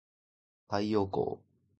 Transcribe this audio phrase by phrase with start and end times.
[0.67, 1.37] 太陽光